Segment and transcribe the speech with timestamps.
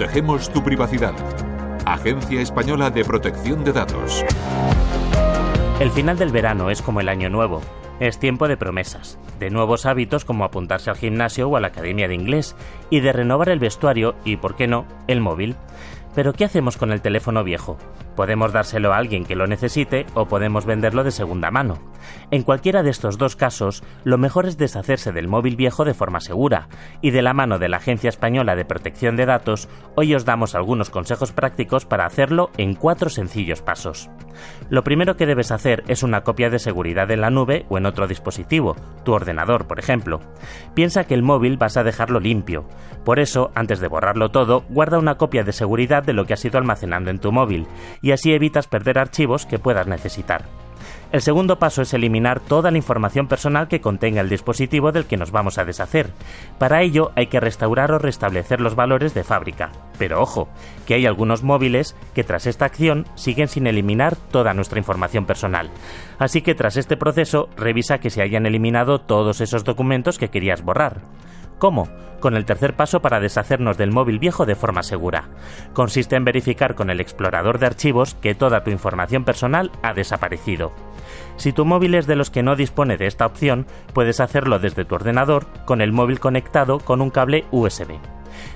[0.00, 1.12] Protegemos tu privacidad.
[1.84, 4.24] Agencia Española de Protección de Datos.
[5.78, 7.60] El final del verano es como el año nuevo.
[8.00, 12.08] Es tiempo de promesas, de nuevos hábitos como apuntarse al gimnasio o a la academia
[12.08, 12.56] de inglés,
[12.88, 15.56] y de renovar el vestuario y, por qué no, el móvil.
[16.14, 17.76] Pero ¿qué hacemos con el teléfono viejo?
[18.16, 21.89] Podemos dárselo a alguien que lo necesite o podemos venderlo de segunda mano.
[22.30, 26.20] En cualquiera de estos dos casos, lo mejor es deshacerse del móvil viejo de forma
[26.20, 26.68] segura,
[27.00, 30.54] y de la mano de la Agencia Española de Protección de Datos, hoy os damos
[30.54, 34.10] algunos consejos prácticos para hacerlo en cuatro sencillos pasos.
[34.68, 37.86] Lo primero que debes hacer es una copia de seguridad en la nube o en
[37.86, 40.20] otro dispositivo, tu ordenador, por ejemplo.
[40.74, 42.64] Piensa que el móvil vas a dejarlo limpio.
[43.04, 46.44] Por eso, antes de borrarlo todo, guarda una copia de seguridad de lo que has
[46.44, 47.66] ido almacenando en tu móvil,
[48.02, 50.59] y así evitas perder archivos que puedas necesitar.
[51.12, 55.16] El segundo paso es eliminar toda la información personal que contenga el dispositivo del que
[55.16, 56.10] nos vamos a deshacer.
[56.58, 59.72] Para ello hay que restaurar o restablecer los valores de fábrica.
[59.98, 60.48] Pero ojo,
[60.86, 65.70] que hay algunos móviles que tras esta acción siguen sin eliminar toda nuestra información personal.
[66.20, 70.62] Así que tras este proceso revisa que se hayan eliminado todos esos documentos que querías
[70.62, 71.00] borrar.
[71.60, 71.88] ¿Cómo?
[72.20, 75.28] Con el tercer paso para deshacernos del móvil viejo de forma segura.
[75.74, 80.72] Consiste en verificar con el explorador de archivos que toda tu información personal ha desaparecido.
[81.36, 84.86] Si tu móvil es de los que no dispone de esta opción, puedes hacerlo desde
[84.86, 87.98] tu ordenador con el móvil conectado con un cable USB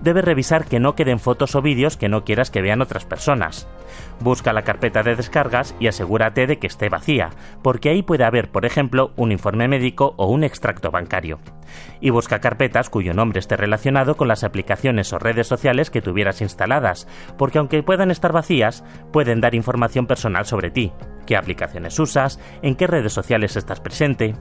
[0.00, 3.68] debes revisar que no queden fotos o vídeos que no quieras que vean otras personas.
[4.20, 7.30] Busca la carpeta de descargas y asegúrate de que esté vacía,
[7.62, 11.38] porque ahí puede haber, por ejemplo, un informe médico o un extracto bancario.
[12.00, 16.40] Y busca carpetas cuyo nombre esté relacionado con las aplicaciones o redes sociales que tuvieras
[16.40, 20.92] instaladas, porque aunque puedan estar vacías, pueden dar información personal sobre ti,
[21.26, 24.34] qué aplicaciones usas, en qué redes sociales estás presente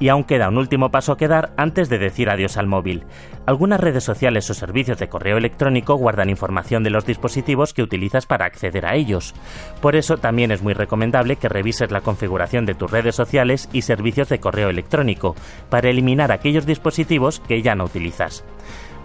[0.00, 3.04] y aún queda un último paso que dar antes de decir adiós al móvil.
[3.46, 8.26] Algunas redes sociales o servicios de correo electrónico guardan información de los dispositivos que utilizas
[8.26, 9.34] para acceder a ellos.
[9.80, 13.82] Por eso también es muy recomendable que revises la configuración de tus redes sociales y
[13.82, 15.34] servicios de correo electrónico
[15.70, 18.44] para eliminar aquellos dispositivos que ya no utilizas.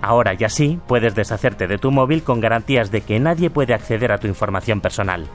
[0.02, 4.12] Ahora ya sí, puedes deshacerte de tu móvil con garantías de que nadie puede acceder
[4.12, 5.28] a tu información personal.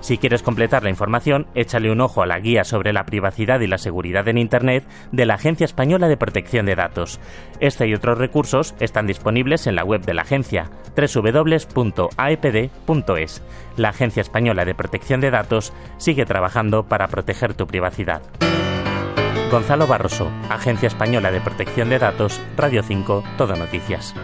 [0.00, 3.66] Si quieres completar la información, échale un ojo a la guía sobre la privacidad y
[3.66, 7.18] la seguridad en Internet de la Agencia Española de Protección de Datos.
[7.60, 11.72] Este y otros recursos están disponibles en la web de la agencia www.aepd.es.
[13.76, 18.22] La Agencia Española de Protección de Datos sigue trabajando para proteger tu privacidad.
[19.50, 24.14] Gonzalo Barroso, Agencia Española de Protección de Datos, Radio 5, Todo Noticias.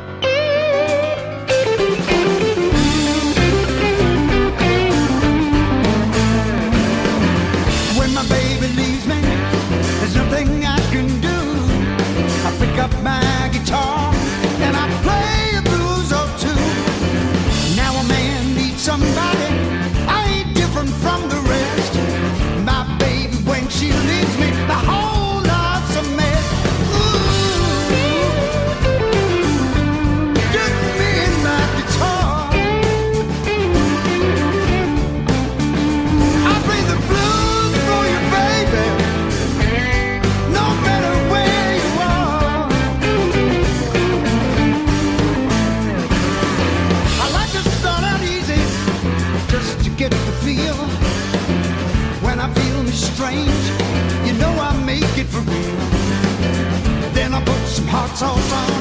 [58.16, 58.75] so song.